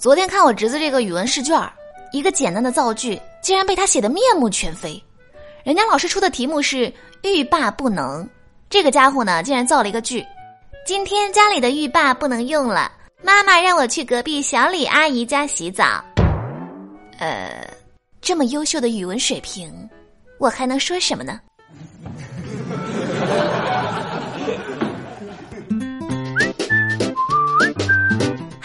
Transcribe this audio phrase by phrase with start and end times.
[0.00, 1.60] 昨天看我侄子这个语文试卷，
[2.10, 5.00] 一个简单的造句竟然被他写得面目全非。
[5.62, 6.90] 人家老师出的题目是
[7.22, 8.26] “欲罢不能”，
[8.70, 10.24] 这个家伙呢竟然造了一个句
[10.86, 12.90] ：“今天家里的浴霸不能用了，
[13.22, 16.02] 妈妈让我去隔壁小李阿姨家洗澡。”
[17.20, 17.68] 呃，
[18.22, 19.70] 这么优秀的语文水平，
[20.38, 21.38] 我还能说什么呢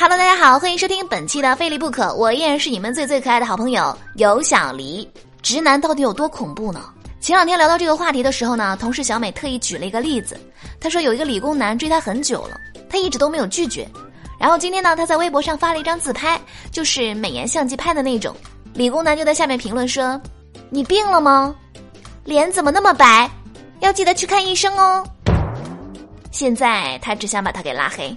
[0.08, 5.10] ？Hello，大家好，欢迎收听本期的《非离不可》，我依然是你们最最可爱的好朋友有小黎。
[5.42, 6.94] 直男到底有多恐怖呢？
[7.20, 10.40] 前两天聊到这个话题的时候呢，同事小美特意举了一个例子，
[10.80, 12.56] 她说有一个理工男追她很久了，
[12.88, 13.90] 她一直都没有拒绝。
[14.40, 16.40] 然后今天呢，她在微博上发了一张自拍，
[16.72, 18.36] 就是美颜相机拍的那种。
[18.76, 20.22] 理工男就在下面评论说
[20.70, 21.56] ：“你病了吗？
[22.26, 23.28] 脸怎么那么白？
[23.80, 25.04] 要记得去看医生哦。”
[26.30, 28.14] 现在他只想把他给拉黑。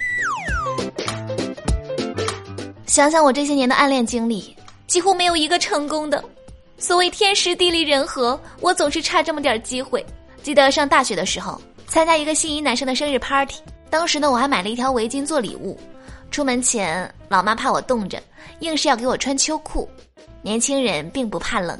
[2.99, 4.57] 想想我这些年的暗恋经历，
[4.89, 6.21] 几乎没有一个成功的。
[6.79, 10.05] 所谓天时地利人和，我总是差这么点机会。
[10.43, 13.55] 记得上大学的时候，参加一个心仪男生的生日 party，
[13.89, 15.79] 当时呢我还买了一条围巾做礼物。
[16.33, 18.21] 出门前，老妈怕我冻着，
[18.59, 19.89] 硬是要给我穿秋裤。
[20.43, 21.79] 年轻人并不怕冷，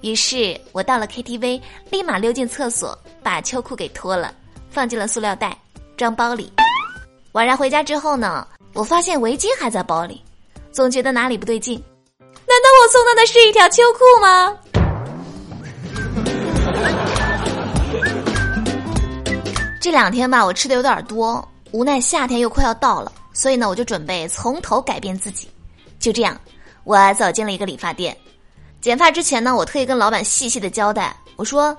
[0.00, 4.34] 于是我到了 KTV，立马溜进厕所，把秋裤给脱了，
[4.68, 5.56] 放进了塑料袋，
[5.96, 6.52] 装包里。
[7.34, 10.20] 晚上回家之后呢，我发现围巾还在包里。
[10.76, 11.82] 总觉得哪里不对劲，
[12.18, 12.28] 难
[12.62, 14.54] 道我送他的是一条秋裤吗？
[19.80, 25.48] 这两天吧，我吃的有点多，无奈夏天又快要到了，所以呢，我就准备从头改变自己。
[25.98, 26.38] 就这样，
[26.84, 28.14] 我走进了一个理发店，
[28.82, 31.74] 剪发之前呢，我特意跟老板细细的交代，我说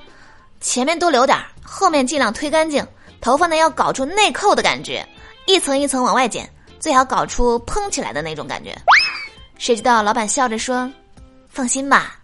[0.59, 2.83] 前面多留点，后面尽量推干净，
[3.21, 5.07] 头发呢要搞出内扣的感觉，
[5.45, 6.51] 一层一层往外剪。
[6.87, 8.73] 最好搞出蓬起来的那种感觉，
[9.57, 10.89] 谁知道老板笑着说
[11.51, 12.17] ：“放心吧，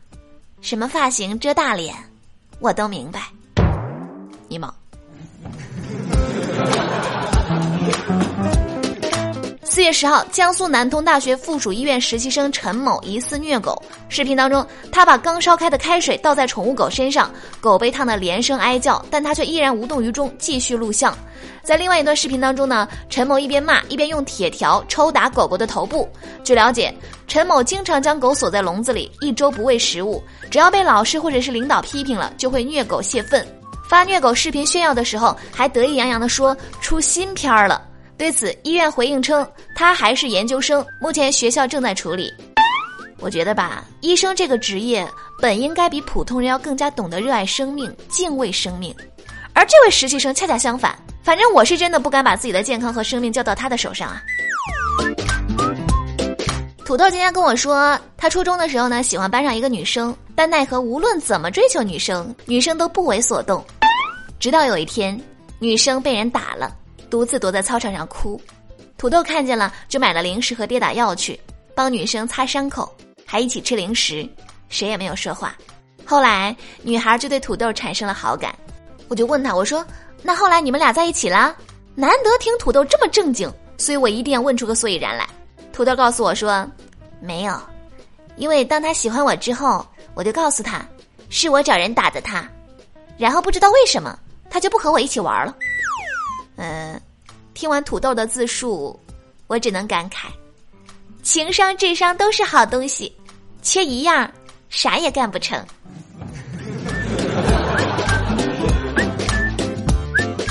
[0.62, 1.94] 什么发型遮大脸，
[2.60, 3.28] 我都明白。”
[4.48, 4.74] 尼玛。
[9.84, 13.84] 月十号，江苏南通大学附属医院实习生陈某疑似虐狗。
[14.08, 17.30] 视频当中，他把刚烧开的开水倒在宠物狗身上，
[17.60, 21.14] 狗被烫得连声哀叫，但他却依然无动于衷，继续录像。
[21.64, 26.08] 在另外一段视频当中呢，陈某一边骂一边用铁条抽打狗狗的头部。
[26.46, 26.94] 据了解，
[27.28, 33.46] 陈某经常将狗锁在笼子里，一周不喂食物，只要被老师或者是领导批评了，就会虐狗泄愤。
[33.90, 37.82] 发虐狗视频炫耀的时候，还得意洋洋地说出新片儿了。
[38.18, 42.32] 对此，医院回应称，他还是研究生，目前学校正在处理。
[43.20, 45.08] 我觉得吧，医生这个职业
[45.42, 48.94] 本应该比普通人要更加懂得热爱生命、敬畏生命，
[49.54, 50.98] 而这位实习生恰恰相反。
[51.24, 54.22] 反正我是真的不敢把自己的健康和生命交到他的手上啊。
[56.86, 63.64] 土豆今天跟我说，他初中的时候呢，喜欢班上一个女生，但奈何无论怎么追求女生，女生都不为所动。
[64.38, 65.20] 直到有一天，
[65.60, 66.76] 女生被人打了。
[67.14, 68.42] 独自躲在操场上哭，
[68.98, 71.40] 土豆看见了，就买了零食和跌打药去
[71.76, 72.92] 帮女生擦伤口，
[73.24, 74.28] 还一起吃零食，
[74.68, 75.56] 谁也没有说话。
[76.04, 78.58] 后来女孩就对土豆产生了好感，
[79.10, 79.86] 我就问他，我说
[80.24, 81.56] ：“那后来你们俩在一起了？”
[81.94, 83.48] 难得听土豆这么正经，
[83.78, 85.30] 所以我一定要问出个所以然来。
[85.72, 86.68] 土豆告诉我说
[87.22, 87.56] ：“没有，
[88.38, 89.86] 因为当他喜欢我之后，
[90.16, 90.84] 我就告诉他，
[91.30, 92.44] 是我找人打的他，
[93.20, 94.18] 然后不知道为什么，
[94.50, 95.56] 他就不和我一起玩了。”
[96.56, 97.00] 嗯，
[97.54, 99.00] 听完土豆的自述，
[99.48, 100.28] 我只能感慨：
[101.22, 103.14] 情商、智商都是好东西，
[103.62, 104.30] 缺一样，
[104.70, 105.62] 啥也干不成。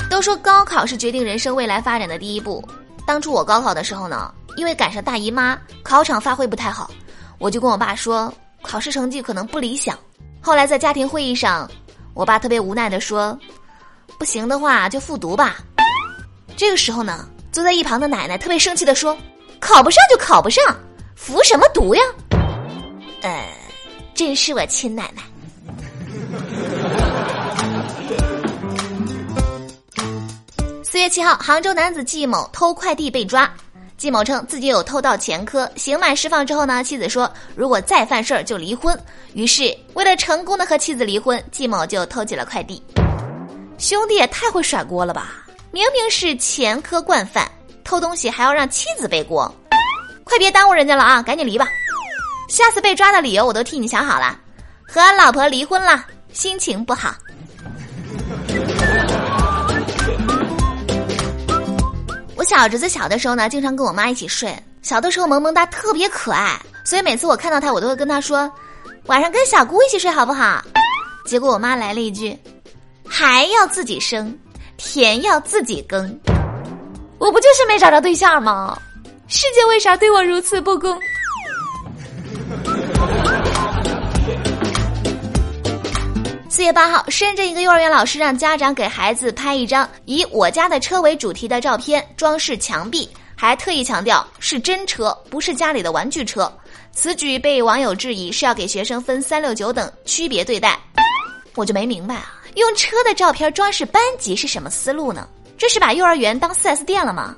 [0.09, 2.63] 都说高考是决定人生未来发展的第一步。
[3.05, 6.91] 当初我高考的时候呢，因为赶上大姨妈，考场发挥不太好，
[7.39, 8.31] 我就跟我爸说
[8.61, 9.97] 考试成绩可能不理想。
[10.39, 11.69] 后来在家庭会议上，
[12.13, 13.37] 我爸特别无奈的说
[14.19, 15.57] ：“不行的话就复读吧。”
[16.55, 19.17] 这个时候呢，坐在一旁的奶奶特别生气的说
[19.59, 20.63] ：“考不上就考不上，
[21.15, 22.01] 服什么毒呀？”
[23.21, 23.49] 呃，
[24.13, 25.23] 真是我亲奶奶。
[30.83, 33.51] 四月七号，杭州男子季某偷快递被抓。
[33.97, 38.97] 季某称自己有偷盗前科，刑满释放之后呢，妻子说如果再犯事儿就离婚。
[39.33, 42.83] 于是为了成功的和妻子离婚，季某就偷起了快递。
[43.77, 45.42] 兄弟也太会甩锅了吧！
[45.73, 47.51] 明明是前科惯犯，
[47.83, 49.51] 偷东西还要让妻子背锅，
[50.23, 51.19] 快别耽误人家了啊！
[51.19, 51.67] 赶紧离吧，
[52.47, 54.39] 下次被抓的理由我都替你想好了，
[54.87, 57.15] 和老婆离婚了，心情不好。
[62.35, 66.55] 我小侄子小的时候呢，经常跟我妈一起睡，小的时候萌萌哒，特别可爱，
[66.85, 68.47] 所以每次我看到他，我都会跟他说
[69.09, 70.63] ：“晚上跟小姑一起睡好不好？”
[71.25, 72.37] 结果我妈来了一句
[73.09, 74.37] ：“还要自己生，
[74.77, 76.19] 田要自己耕。”
[77.19, 78.77] 我不就是没找着对象吗？
[79.27, 80.99] 世界为啥对我如此不公？
[86.49, 93.09] 四月八号，深圳一个幼儿园老师让家长给孩子拍一张以我家的车为主题的照片，装饰墙壁。
[93.35, 96.51] 还特意强调是真车，不是家里的玩具车。
[96.91, 100.79] 此举被网友质疑是要给学生分三六九等，区别对待。
[101.55, 105.27] 我就没明白啊，用车的照片装饰班级是什么思路呢？
[105.57, 107.35] 这是把幼儿园当 4S 店了吗？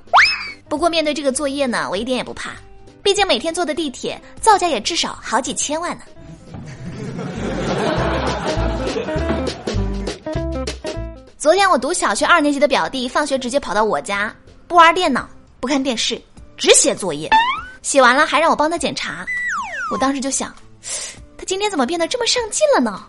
[0.67, 2.51] 不过面对这个作业呢，我一点也不怕，
[3.01, 6.03] 毕竟每天坐的地铁造价也至少好几千万呢。
[11.37, 14.35] 昨天我读小学二年级的表弟，放学直接跑到我家，
[14.67, 15.29] 不玩电脑。
[15.61, 16.21] 不看电视，
[16.57, 17.29] 只写作业，
[17.81, 19.25] 写完了还让我帮他检查。
[19.91, 20.53] 我当时就想，
[21.37, 23.03] 他今天怎么变得这么上进了呢？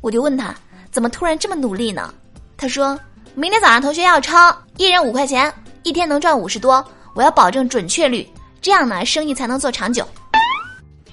[0.00, 0.54] 我就问他，
[0.94, 2.14] 怎么突然这么努力呢？
[2.56, 2.96] 他说
[3.34, 5.52] 明天早上同学要抄，一人五块钱，
[5.82, 6.86] 一天能赚五十多。
[7.14, 8.24] 我要保证准确率，
[8.62, 10.06] 这样呢生意才能做长久。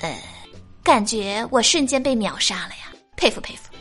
[0.01, 0.15] 呃，
[0.83, 3.71] 感觉我瞬间被秒杀了呀，佩服佩服。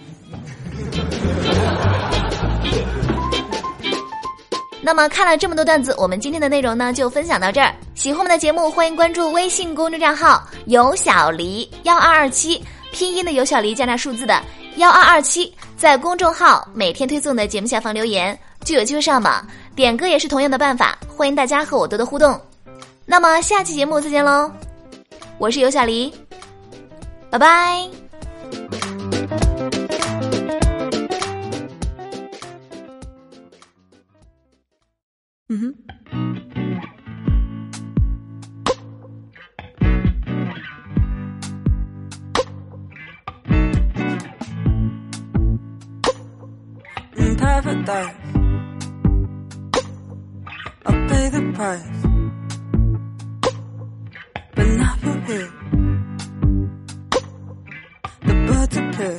[4.81, 7.75] 那么看了这么多段子，我们今天的内容呢就分享到这儿。
[7.95, 14.43] 喜欢我们的节目，欢迎关注微信公众账号“有小黎幺二二七”，拼音的有小黎加上数字的
[14.77, 19.43] 幺二二七，在公众号每天推送的节目下方留言，就有机会上榜。
[19.75, 22.39] 点歌也是同样的办法，欢迎大家和我多多互动。
[23.07, 24.53] 那么下期节目再见喽，
[25.39, 26.13] 我是有小黎，
[27.31, 27.89] 拜拜。
[35.49, 35.75] 嗯哼。
[47.63, 48.15] Paradise,
[50.87, 52.01] I'll pay the price.
[54.55, 55.53] But now you're here.
[58.27, 59.19] The birds appear.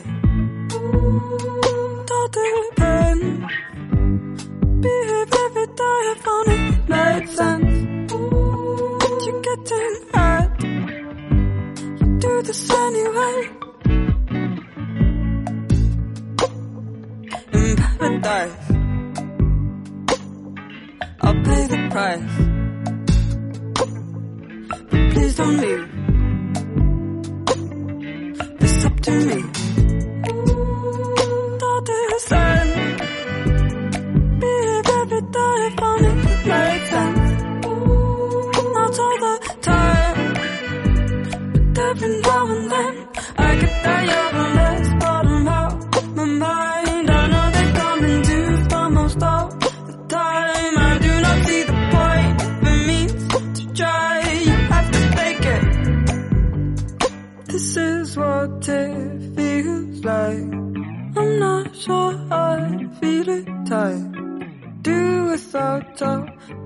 [2.10, 3.22] Don't depend.
[4.82, 7.76] Behave every day if only it made sense.
[9.26, 10.52] You're getting hurt.
[12.02, 12.91] You do this anyway.
[21.22, 22.22] I'll pay the price.
[24.90, 25.88] But please don't leave.
[28.62, 29.61] It's up to me.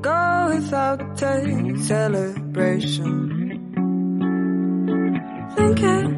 [0.02, 3.36] go without a celebration.
[5.56, 6.15] Thinking